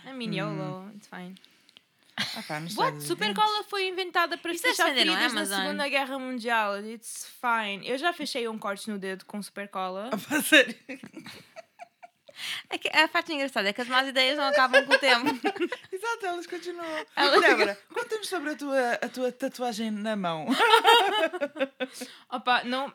[0.07, 1.35] I mean, YOLO, it's fine.
[2.17, 2.67] Ah, pá, What?
[2.69, 3.43] Estados Super Unidos.
[3.45, 5.61] Cola foi inventada para Isso fechar no feridas na Amazon.
[5.63, 6.81] Segunda Guerra Mundial.
[6.87, 7.89] It's fine.
[7.89, 10.11] Eu já fechei um corte no dedo com Super Cola.
[10.13, 10.77] A fazer.
[12.69, 15.25] É que a parte engraçada é que as más ideias não acabam com o tempo.
[15.93, 17.07] Exato, elas continuam.
[17.15, 20.47] Elas- Débora, conta-nos sobre a tua, a tua tatuagem na mão.
[22.31, 22.93] Opa, não.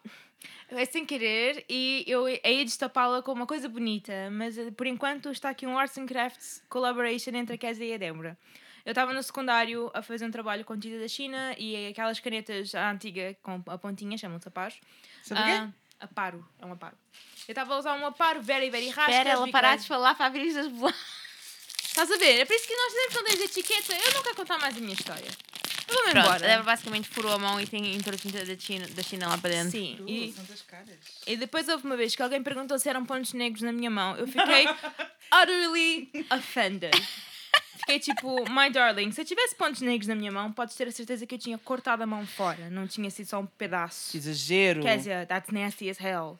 [0.70, 5.32] É sem querer e eu ia destapá-la com uma coisa bonita, mas eh, por enquanto
[5.32, 8.38] está aqui um Arts and Crafts collaboration entre a Kézia e a Débora.
[8.86, 12.74] Eu estava no secundário a fazer um trabalho com tinta da China e aquelas canetas
[12.76, 14.80] à antiga com a pontinha, chamam-se aparos.
[15.24, 15.52] Sabe o quê?
[15.52, 16.98] Ah, aparo, é um aparo.
[17.48, 19.12] Eu estava a usar um aparo very, very rasca.
[19.12, 21.20] Espera ela parar de falar para abrir as bolachas.
[21.84, 22.40] Estás a ver?
[22.40, 24.80] É por isso que nós sempre quando tens etiqueta, eu não quero contar mais a
[24.80, 25.30] minha história.
[25.88, 26.46] Vou-me Pronto, embora.
[26.46, 29.50] ela basicamente furou a mão e tem entrou tinta da China, da China lá para
[29.50, 29.72] dentro.
[29.72, 30.96] Sim, e, São das caras.
[31.26, 34.16] e depois houve uma vez que alguém perguntou se eram pontos negros na minha mão.
[34.16, 34.68] Eu fiquei
[35.34, 36.94] utterly offended.
[37.90, 40.92] Fiquei tipo, my darling, se eu tivesse pontos negros na minha mão, podes ter a
[40.92, 42.70] certeza que eu tinha cortado a mão fora.
[42.70, 44.16] Não tinha sido só um Que pedaço.
[44.16, 44.82] exagero.
[44.84, 46.38] Quer dizer, that's nasty as hell.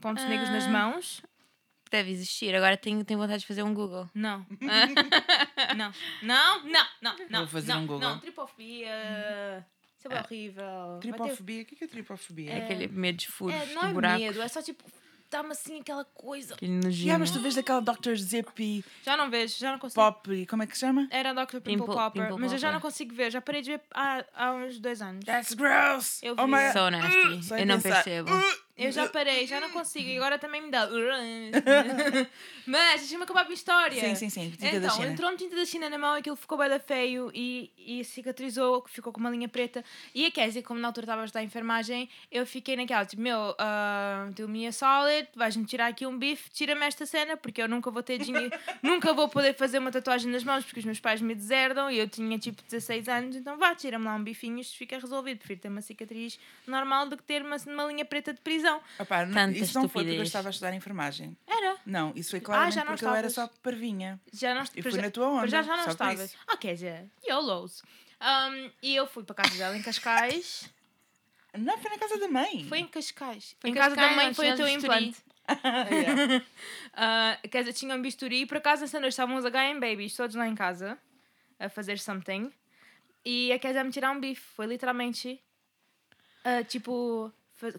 [0.00, 0.68] Pontos negros nas Ah.
[0.70, 1.22] mãos?
[1.88, 2.52] Deve existir.
[2.54, 4.10] Agora tenho, tenho vontade de fazer um Google.
[4.12, 4.44] Não.
[5.76, 5.92] não.
[6.22, 7.38] Não, não, não, não.
[7.40, 8.08] Vou fazer não, um Google.
[8.08, 9.66] Não, tripofobia.
[9.98, 10.64] Isso é horrível.
[10.64, 11.62] Vai ter- Tripofobia?
[11.62, 12.56] O que é, que é tripofobia?
[12.56, 14.82] Aquele medo de furos, É, de não é medo, é só tipo,
[15.32, 16.54] dá-me assim aquela coisa.
[16.54, 17.06] Aquele nojinho.
[17.06, 18.14] Yeah, mas tu vês daquela Dr.
[18.16, 20.00] Zip e Já não vejo, já não consigo.
[20.00, 21.08] Pop e como é que se chama?
[21.10, 21.54] Era Dr.
[21.60, 22.72] Pimple, Pimple- Popper, Pimple mas eu já Popper.
[22.74, 25.24] não consigo ver, já parei de ver há, há uns dois anos.
[25.24, 26.22] That's gross!
[26.22, 26.52] Eu oh vi.
[26.52, 27.44] my So nasty.
[27.44, 28.04] Só Eu não pensar.
[28.04, 28.30] percebo.
[28.76, 30.88] Eu já parei, já não consigo, e agora também me dá.
[32.66, 34.00] mas deixa-me acabar a minha história.
[34.00, 34.50] Sim, sim, sim.
[34.50, 38.82] Tinta Então, entrou-me tinta da China na mão, aquilo ficou bem feio e, e cicatrizou,
[38.88, 39.84] ficou com uma linha preta.
[40.14, 43.50] E a Kézia, como na altura estava a estudar enfermagem, eu fiquei naquela, tipo, meu,
[43.50, 47.68] uh, do me a solid, vais-me tirar aqui um bife, tira-me esta cena, porque eu
[47.68, 50.98] nunca vou ter dinheiro, nunca vou poder fazer uma tatuagem nas mãos, porque os meus
[50.98, 54.58] pais me deserdam e eu tinha tipo 16 anos, então vá, tira-me lá um bifinho,
[54.58, 55.38] isto fica resolvido.
[55.38, 58.61] Prefiro ter uma cicatriz normal do que ter uma, uma linha preta de prisão.
[58.98, 60.28] Opá, não- Tanta isso não foi porque eu estupidez.
[60.28, 61.36] estava a estudar enfermagem.
[61.46, 61.76] Era.
[61.86, 63.50] Não, isso foi claramente já não porque eu era estavas.
[63.52, 64.20] só parvinha.
[64.32, 66.34] Já não E fui já- na tua onda, já já não estavas.
[66.46, 67.82] Ah, quer dizer, YOLOs.
[68.20, 70.70] Um, e eu fui para casa dela em Cascais.
[71.58, 72.64] Não, foi na casa da mãe.
[72.66, 73.54] Foi em Cascais.
[73.60, 75.18] Foi em em casa da mãe foi o teu os implante.
[75.90, 76.42] Yeah.
[76.94, 80.14] Ah, quer dizer, tinha um bisturi e por acaso essa noite estávamos a ganhar babies,
[80.16, 80.96] todos lá em casa,
[81.58, 82.50] a fazer something.
[83.24, 84.40] E a Kézia me tirar um bife.
[84.54, 85.38] Foi literalmente
[86.44, 87.30] ah, tipo,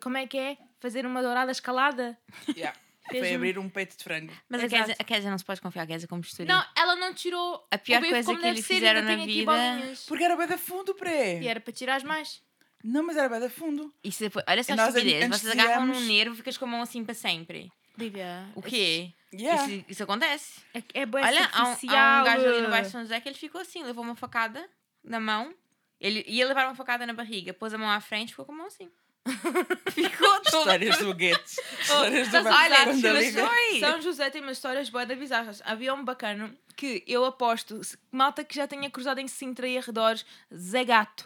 [0.01, 0.57] como é que é?
[0.83, 2.17] Fazer uma dourada escalada.
[2.49, 2.77] Yeah.
[3.07, 4.33] Foi abrir um peito de frango.
[4.49, 4.81] Mas a Exato.
[4.81, 6.45] Kézia, a Kézia não se pode confiar, a Kézia como bisturi.
[6.45, 9.81] Não, ela não tirou A pior coisa como que ser, fizeram na vida-.
[10.09, 11.41] Porque era bué da fundo, pré.
[11.41, 12.41] E era para tirar as mais.
[12.83, 13.93] Não, mas era bué da fundo.
[14.03, 15.29] Isso depois, olha só E a nós estupidez.
[15.29, 17.71] Vocês agarram num nervo e ficas com a mão assim para sempre.
[17.97, 18.51] Lívia.
[18.53, 19.13] O quê?
[19.33, 19.65] Yeah.
[19.65, 20.59] Isso, isso acontece.
[20.73, 23.29] É, é bué Olha, há um, há um gajo ali no Baixo São José que
[23.29, 24.69] ele ficou assim, levou uma facada
[25.01, 25.55] na mão.
[25.97, 28.55] Ele ia levar uma facada na barriga, pôs a mão à frente ficou com a
[28.55, 28.91] mão assim.
[29.91, 30.59] ficou todo.
[30.59, 31.43] Histórias do gueto.
[31.79, 33.79] Histórias do olha.
[33.79, 35.61] São José tem umas histórias bué da bizarras.
[35.65, 37.79] Havia um bacano que eu aposto,
[38.11, 41.25] malta que já tenha cruzado em Sintra e arredores, Zé Gato.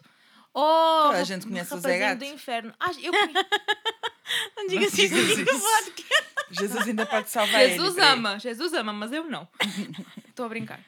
[0.54, 2.20] Oh, Toda a gente conhece o Zé Gato.
[2.20, 2.74] do inferno.
[2.80, 3.46] Ah, eu conheço.
[4.58, 5.08] Não diga assim.
[6.52, 7.74] Jesus ainda pode salvar ele.
[7.74, 8.06] Jesus pré.
[8.06, 9.48] ama, Jesus ama, mas eu não.
[10.28, 10.80] Estou a brincar.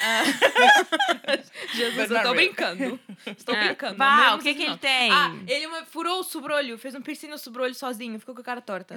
[1.74, 2.34] Jesus, eu real.
[2.34, 2.98] brincando.
[3.26, 3.96] Estou Ah, brincando.
[3.96, 5.10] vá, o que é que ele tem?
[5.12, 8.60] Ah, ele furou o sobrolho, fez um piercing no sobrolho sozinho, ficou com a cara
[8.60, 8.94] torta.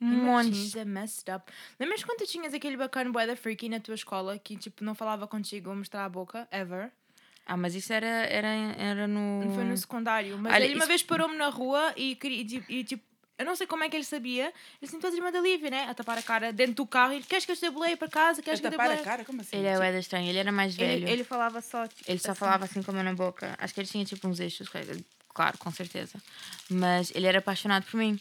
[0.00, 0.52] Um monte.
[0.54, 1.50] Jeez, é messed up.
[1.78, 5.26] Lembras quando tu tinhas aquele bacana da freaky na tua escola que tipo não falava
[5.26, 6.46] contigo a mostrar a boca?
[6.50, 6.90] Ever?
[7.46, 9.52] Ah, mas isso era, era, era no.
[9.54, 10.38] Foi no secundário.
[10.38, 13.04] Mas Olha, ele uma isso- vez parou-me na rua e, queria- e, e, tipo.
[13.36, 14.52] Eu não sei como é que ele sabia.
[14.80, 15.86] Ele sentou a irmã da Lívia, né?
[15.88, 17.12] A tapar a cara dentro do carro.
[17.12, 18.40] E ele, queres que eu te boleia para casa?
[18.40, 19.24] A Queres que eu te tapar a cara?
[19.24, 19.56] Como assim?
[19.56, 20.92] Ele é o Eda estranho, ele era mais velho.
[20.92, 21.86] Ele, Ele, ele falava só.
[21.88, 22.38] tipo, só assim.
[22.38, 23.56] falava assim com a mão na boca.
[23.58, 24.68] Acho que ele tinha tipo uns eixos,
[25.28, 26.22] claro, com certeza.
[26.70, 28.20] Mas ele era apaixonado por mim.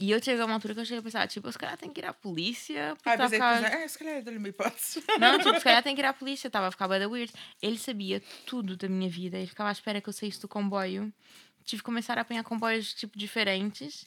[0.00, 1.88] E eu cheguei a uma altura que eu cheguei a pensar, tipo, se calhar tem
[1.92, 2.96] que ir à polícia.
[3.04, 5.04] Ah, a pensei que ficar- pensei, ah, se calhar dou-lhe uma hipótese.
[5.20, 6.48] Não, tipo, se calhar tem que ir à polícia.
[6.48, 7.32] Estava a ficar bué da weird.
[7.62, 9.36] Ele sabia tudo da minha vida.
[9.36, 11.12] Ele ficava à espera que eu saísse do comboio.
[11.64, 14.04] Tive que começar a apanhar comboios, tipo, diferentes.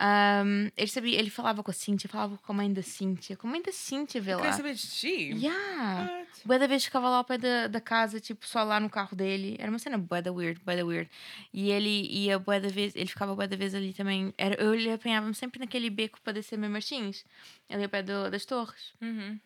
[0.00, 3.36] Ahm, ele sabia, ele falava com a Cíntia, falava com a mãe da Cíntia.
[3.36, 4.52] Com a mãe da Cíntia, vê lá.
[4.52, 5.32] saber de ti.
[5.34, 6.02] Yeah.
[6.10, 6.24] What?
[6.44, 9.16] Bué da vez ficava lá ao pé da, da casa, tipo, só lá no carro
[9.16, 9.56] dele.
[9.58, 11.08] Era uma cena bué da weird, bué da weird.
[11.52, 14.34] E ele ia bué da vez, ele ficava bué da vez ali também.
[14.36, 17.24] Era, eu ele apanhava-me sempre naquele beco para descer meio Martins.
[17.70, 18.92] Ali ao pé do- das torres.
[19.00, 19.38] Uhum.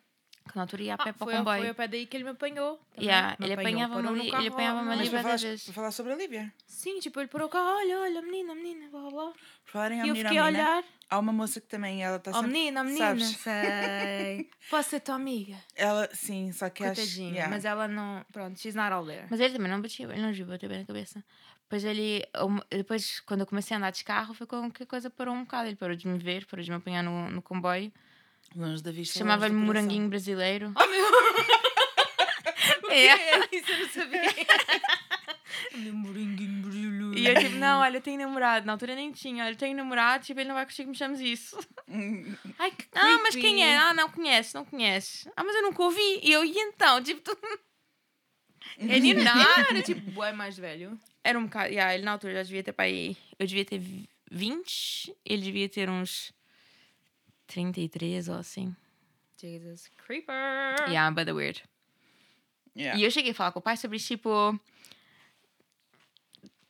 [0.48, 1.58] Que na altura ia a pé Ah, para o comboio.
[1.60, 2.78] foi ao pé daí que ele me apanhou.
[2.94, 3.08] também.
[3.10, 5.12] Yeah, Me ele apanhou, ali- carro, ele apanhava-me não, ali Mas não.
[5.12, 5.64] para falar, vez.
[5.64, 6.52] para falar sobre a Lívia.
[6.66, 9.32] Sim, tipo, ele parou o carro, olha, olha, menina, menina, blá blá blá.
[9.32, 10.84] Por falarem à E eu menina, fiquei a menina, olhar.
[11.10, 12.50] há uma moça que também, ela está Oh, sempre...
[12.50, 13.28] menina, menina, sabes?
[13.38, 14.50] sei.
[14.70, 15.56] Posso ser tua amiga?
[15.76, 16.94] Ela, sim, só que acho...
[16.96, 17.30] Coitadinha.
[17.32, 17.50] yeah.
[17.54, 18.24] Mas ela não.
[18.32, 19.26] Pronto, she's not all there.
[19.30, 21.22] Mas ele também não batia, ele não viu bater bem na cabeça.
[21.64, 22.24] Depois ele,
[22.70, 25.40] depois quando eu comecei a andar de carro, foi com que a coisa parou um
[25.42, 25.68] bocado.
[25.68, 27.92] Ele parou de me ver, parou de me apanhar no, no comboio.
[28.56, 29.18] Longe da vista.
[29.18, 30.72] Chamava-lhe moranguinho brasileiro.
[30.76, 31.08] Oh, meu!
[32.90, 33.38] É.
[33.54, 34.22] Isso eu não sabia.
[35.74, 37.18] Meu moranguinho brilho.
[37.18, 38.66] E eu tipo, não, olha, eu tenho namorado.
[38.66, 39.44] Na altura nem tinha.
[39.44, 41.58] Olha, eu tenho namorado, tipo, ele não vai contigo, me chames isso.
[42.58, 43.76] Ai, que Ah, mas quem é?
[43.76, 45.30] Ah, não conhece, não conhece.
[45.36, 46.20] Ah, mas eu nunca ouvi.
[46.22, 47.02] E eu, e então?
[47.02, 47.36] Tipo, tu...
[48.78, 49.40] Ele Ele não.
[49.40, 50.98] era tipo, bué mais velho.
[51.22, 51.68] Era um bocado.
[51.68, 53.16] Yeah, ele na altura já devia ter para aí.
[53.38, 53.80] Eu devia ter
[54.30, 56.32] 20, ele devia ter uns
[57.48, 58.74] 33 ou assim.
[59.40, 60.34] Jesus, creeper.
[60.88, 61.62] Yeah, but the weird.
[62.76, 62.98] Yeah.
[62.98, 64.58] E eu cheguei a falar com o pai sobre isso, tipo.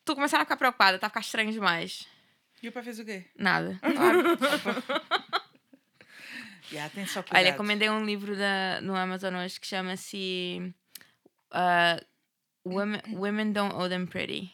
[0.05, 2.07] Tô começando a ficar preocupada, tá a ficar estranho demais.
[2.63, 3.27] E o pai fez o quê?
[3.37, 3.79] Nada.
[3.89, 4.39] Claro.
[6.71, 7.43] Yeah, tem só cuidado.
[7.43, 10.75] Olha, encomendei um livro da, no Amazon hoje que chama-se
[11.51, 12.05] uh,
[12.63, 14.53] Women, Women Don't Owe Them Pretty.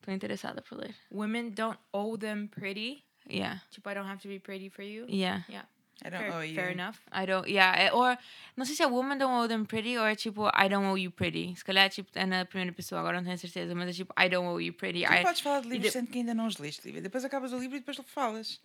[0.00, 0.94] Estou interessada por ler.
[1.10, 3.04] Women don't owe them pretty.
[3.30, 5.06] Yeah, Tipo, I don't have to be pretty for you.
[5.08, 5.42] yeah.
[5.48, 5.66] Yeah.
[6.02, 6.54] I don't Fair, owe you.
[6.54, 6.96] fair enough.
[7.12, 7.78] I don't, yeah.
[7.78, 8.16] É, or,
[8.56, 10.98] não sei se é Women Don't Owe Them Pretty ou é tipo I Don't Owe
[10.98, 11.54] You Pretty.
[11.56, 14.14] Se calhar é, tipo, é na primeira pessoa, agora não tenho certeza, mas é tipo
[14.18, 15.04] I Don't Owe You Pretty.
[15.04, 17.02] Tu I- podes falar de livros de- sendo que ainda não os leste, Lívia.
[17.02, 18.58] Depois acabas o livro e depois falas.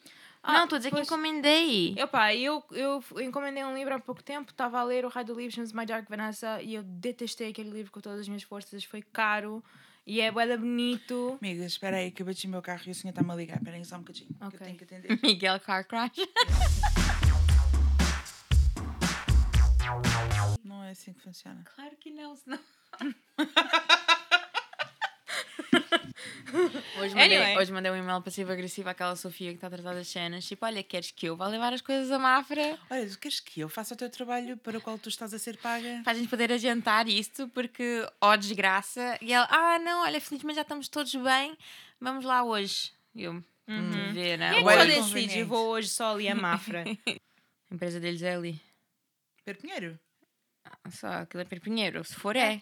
[0.48, 1.94] não, estou a dizer que encomendei.
[1.98, 5.28] Eu, pá, eu, eu encomendei um livro há pouco tempo, estava a ler O Raio
[5.28, 8.44] do Livro, chama-se My Dark Vanessa, e eu detestei aquele livro com todas as minhas
[8.44, 9.62] forças, foi caro,
[10.06, 11.38] e é bué da bonito.
[11.42, 13.58] Amiga, espera aí que eu bati o meu carro e o senhor está-me a ligar.
[13.58, 14.30] Espera aí só um bocadinho.
[14.34, 14.60] que Ok.
[14.60, 15.20] eu tenho que atender.
[15.24, 16.12] Miguel Car Crash.
[20.64, 21.64] Não é assim que funciona.
[21.76, 22.60] Claro que não, senão.
[27.00, 27.58] Hoje mandei, Anyway.
[27.58, 30.46] hoje mandei um e-mail passivo-agressivo àquela Sofia que está a tratar das cenas.
[30.46, 32.78] Tipo, olha, queres que eu vá levar as coisas a Mafra?
[32.90, 35.40] Olha, tu queres que eu faça o teu trabalho para o qual tu estás a
[35.40, 36.02] ser paga?
[36.04, 39.18] Para a gente poder adiantar isto, porque, ó desgraça.
[39.22, 41.58] E ela, ah, não, olha, felizmente já estamos todos bem,
[42.00, 42.92] vamos lá hoje.
[43.14, 43.34] E eu,
[43.68, 44.14] Uhum.
[44.14, 44.54] ver, né?
[44.54, 45.40] Quem é que só da decide?
[45.40, 46.84] Eu vou hoje só ali a Mafra.
[47.72, 48.62] A empresa deles é ali.
[49.44, 50.00] Perpinheiro.
[50.92, 52.04] Só aquilo é Perpinheiro.
[52.06, 52.62] Se for, é.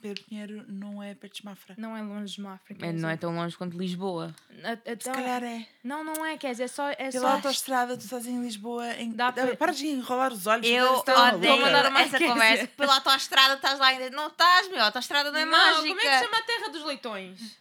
[0.00, 1.74] Perpinheiro não é perto de Mafra.
[1.76, 2.74] Não é longe de Mafra.
[2.80, 4.34] Mas não é tão longe quanto Lisboa.
[4.64, 5.66] A- Se Então, calhar é.
[5.84, 6.88] Não, não é, quer dizer, é só.
[6.90, 7.28] É Pela só...
[7.34, 8.94] autoestrada, tu estás em Lisboa.
[8.94, 9.10] Em...
[9.12, 10.66] Dá pra- Para de enrolar os olhos.
[10.66, 10.94] Eu
[11.34, 12.54] odeio uma- essa conversa.
[12.64, 14.08] dizer- Pela autoestrada estás lá ainda.
[14.10, 14.80] Não estás, meu.
[14.80, 15.88] A autoestrada não é Não, mágica.
[15.88, 17.58] como é que se chama a terra dos leitões?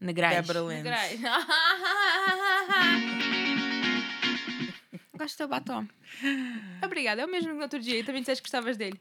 [0.00, 0.36] Negrais.
[0.36, 0.84] Débora Lenz.
[0.84, 1.20] Negrais.
[5.18, 5.86] Gosto do teu batom.
[6.84, 7.98] Obrigada, é o mesmo que no outro dia.
[7.98, 9.00] E também disseste que gostavas dele.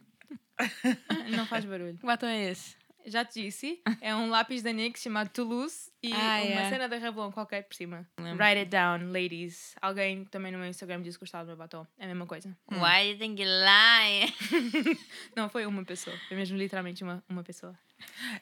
[1.36, 1.98] Não faz barulho.
[1.98, 2.76] Que batom é esse?
[3.06, 6.98] Já te disse, é um lápis da NYX chamado Toulouse e Ah, uma cena da
[6.98, 8.06] Revlon qualquer por cima.
[8.20, 8.44] Lembro.
[8.44, 9.76] Write it down, ladies.
[9.82, 11.88] Alguém também no meu Instagram disse que gostava do meu batom.
[11.98, 12.54] É a mesma coisa.
[12.70, 14.34] Why you think you lie?
[15.38, 16.18] Não, foi uma pessoa.
[16.28, 17.74] Foi mesmo literalmente uma, uma pessoa.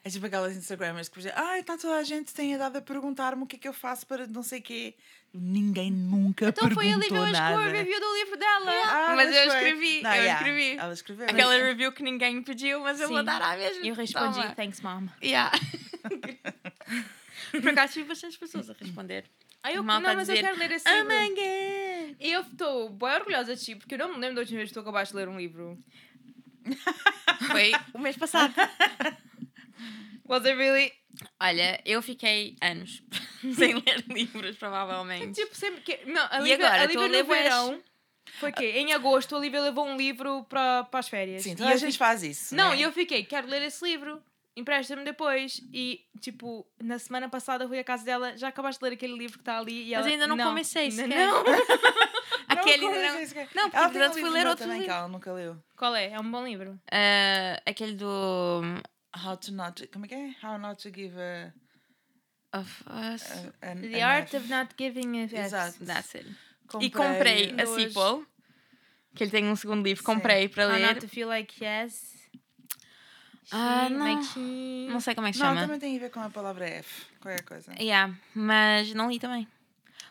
[0.04, 2.82] É tipo aquelas Instagramers que dizem, ai, tá toda a gente tem a dado a
[2.82, 4.96] perguntar-me o que é que eu faço para não sei o quê.
[5.34, 7.60] Ninguém nunca Então foi a perguntou Lívia nada.
[7.62, 8.72] a review do livro dela.
[8.86, 9.56] Ah, Mas eu foi.
[9.58, 10.78] escrevi, Não, eu yeah, escrevi.
[10.78, 11.28] Ela escreveu.
[11.30, 13.26] Aquela review que ninguém me pediu, mas eu vou Sim.
[13.26, 13.84] dar à mesma.
[13.86, 14.56] E eu respondi, Toma.
[14.56, 15.08] thanks, mom.
[15.22, 15.58] Yeah.
[17.52, 19.26] Por acaso tive bastantes pessoas a responder.
[19.64, 22.16] Aí eu, Malta não, mas dizer, eu quero ler esse Oh livro.
[22.20, 24.70] E eu estou bem orgulhosa de ti, porque eu não me lembro da última vez
[24.70, 25.78] que tu acabaste de ler um livro.
[27.48, 28.54] Foi o mês passado.
[30.28, 30.92] Was it really?
[31.40, 33.02] Olha, eu fiquei anos
[33.56, 35.34] sem ler livros, provavelmente.
[35.42, 36.06] Tipo, sempre que.
[36.12, 36.82] Não, a E Lívia, agora?
[36.82, 37.84] a Lívia no verão.
[38.40, 41.44] Foi que em agosto a Lívia levou um livro para, para as férias.
[41.44, 42.54] Sim, E toda a gente faz isso.
[42.56, 42.78] Não, né?
[42.78, 44.22] e eu fiquei, quero ler esse livro.
[44.58, 45.62] Empresta-me depois.
[45.74, 49.38] E, tipo, na semana passada fui à casa dela, já acabaste de ler aquele livro
[49.38, 49.90] que está ali.
[49.90, 51.28] E Mas ela, ainda não comecei Não, sequer.
[51.28, 51.44] não.
[52.48, 52.92] Aquele não.
[52.92, 53.38] que?
[53.56, 54.98] Não, porque Ela tem um entretanto fui livro ler meu outros também que livros.
[55.00, 55.58] ela nunca leu.
[55.76, 56.12] Qual é?
[56.12, 56.80] É um bom livro.
[56.92, 58.62] Ah, aquele do.
[59.16, 59.88] How to not...
[59.88, 60.36] Como é que é?
[60.44, 61.54] How not to give a...
[62.54, 63.24] Of Us.
[63.62, 64.38] a an, The an Art F.
[64.38, 65.24] of Not Giving a.
[65.26, 65.86] Exato.
[65.86, 66.26] That's it.
[66.80, 67.90] E comprei a dois.
[67.90, 68.26] sequel.
[69.14, 70.02] Que ele tem um segundo livro.
[70.02, 70.06] Sim.
[70.06, 70.88] Comprei para How ler.
[70.88, 72.16] Not to Feel Like Yes.
[73.52, 74.24] Ah, não.
[74.24, 74.88] She...
[74.90, 75.62] Não sei como é que Não, chama.
[75.62, 77.06] também tem a ver com a palavra F.
[77.20, 77.74] Qualquer coisa.
[77.80, 79.48] Yeah, mas não li também.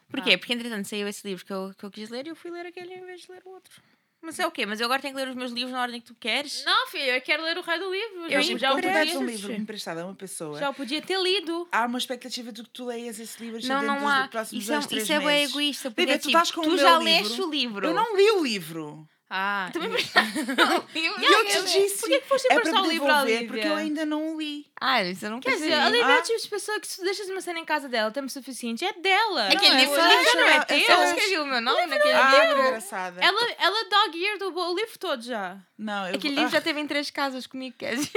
[0.09, 0.35] Porquê?
[0.35, 0.39] Ah.
[0.39, 2.67] Porque entretanto saiu esse livro que eu, que eu quis ler e eu fui ler
[2.67, 3.83] aquele em vez de ler o outro.
[4.25, 4.65] Mas é o quê?
[4.67, 6.65] Mas eu agora tenho que ler os meus livros na ordem que tu queres?
[6.65, 8.27] Não, filha, eu quero ler o resto do livro.
[8.29, 10.75] Eu já, já, o tu pedes um podia, livro emprestado a uma pessoa, já o
[10.75, 11.69] podia ter lido.
[11.71, 14.23] há uma expectativa de que tu leias esse livro Não, dentro não há.
[14.23, 15.51] dos próximos Isso é, dois, três isso é bem meses.
[15.51, 15.91] egoísta.
[15.91, 17.05] Porque Lívia, é tu tipo, estás com o tu já livro.
[17.05, 17.87] leste o livro.
[17.87, 19.09] Eu não li o livro.
[19.31, 20.85] Ah, Tu me e- emprestaste o livro.
[20.95, 22.01] E eu te disse.
[22.01, 23.47] Por que que foste é para emprestar o livro à Lívia?
[23.49, 24.67] porque eu ainda não o li.
[24.81, 25.89] Ah, isso eu não Quer quer dizer, a.
[25.89, 26.21] Lívia é Ah.
[26.21, 28.85] o tipo de pessoa que se tu deixas uma cena em casa dela, tempo suficiente,
[28.85, 29.47] é dela.
[29.49, 30.81] Aquele Não, é livro não é é teu.
[30.87, 32.63] só- Eu escrevi o meu nome naquele Ah, que livro.
[32.69, 33.21] engraçada.
[33.25, 35.57] Ela, ela dog-eared o, o livro todo já.
[35.79, 38.11] Não, eu Aquele livro já teve em três casas comigo, quer dizer.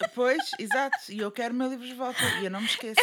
[0.00, 0.96] Ah, Pois, exato.
[1.08, 2.22] E eu quero o meu livro de volta.
[2.40, 3.00] E eu não me esqueço.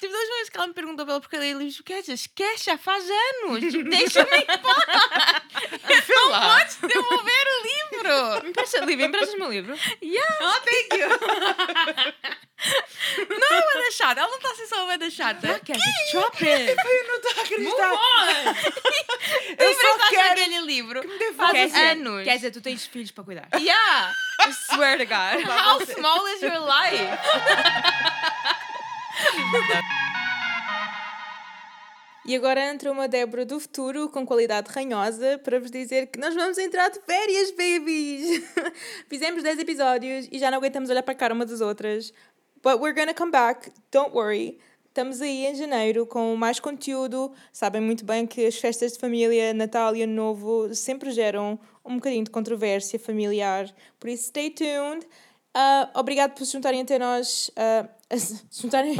[0.00, 2.78] Tipo, das vezes que ela me perguntou pela porcaria do livro, quer dizer, esquece, já
[2.78, 3.60] faz anos.
[3.60, 6.08] Deixa-me em paz.
[6.08, 8.46] Não podes devolver o livro.
[8.48, 9.74] Empresta, Lívia, emprestas o meu livro?
[10.02, 10.36] Yeah.
[10.40, 11.08] Oh, thank you.
[13.28, 14.20] não é uma da chata.
[14.20, 15.60] Ela não está a ser só uma da chata.
[15.64, 16.70] Quer dizer, drop it.
[16.70, 16.76] Eu
[17.08, 17.94] não estou a acreditar.
[19.58, 21.00] Eu só emprestaste quero aquele livro.
[21.02, 21.48] que me.
[21.50, 22.24] Quer dizer, anos.
[22.24, 23.48] Quer dizer, tu tens filhos para cuidar.
[23.54, 24.12] Yeah.
[24.40, 25.42] I swear to God.
[25.44, 27.18] How small is your life?
[32.28, 36.34] E agora entra uma Débora do futuro com qualidade ranhosa para vos dizer que nós
[36.34, 38.44] vamos entrar de férias, babies!
[39.08, 42.12] Fizemos 10 episódios e já não aguentamos olhar para a cara uma das outras.
[42.62, 44.58] But we're gonna come back, don't worry.
[44.88, 47.32] Estamos aí em janeiro com mais conteúdo.
[47.50, 51.94] Sabem muito bem que as festas de família, Natal e Ano Novo sempre geram um
[51.94, 53.74] bocadinho de controvérsia familiar.
[53.98, 55.08] Por isso, stay tuned.
[55.54, 57.50] Ah, obrigado por se juntarem até nós.
[58.14, 58.98] se juntarem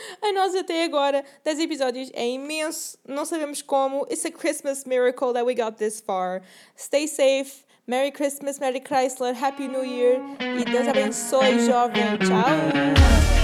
[0.22, 1.24] a nós até agora.
[1.44, 2.98] 10 episódios é imenso.
[3.06, 4.06] Não sabemos como.
[4.10, 6.42] It's a Christmas miracle that we got this far.
[6.76, 7.64] Stay safe.
[7.86, 10.20] Merry Christmas, Merry Chrysler, Happy New Year.
[10.40, 12.18] E Deus abençoe, jovem.
[12.18, 13.37] Tchau.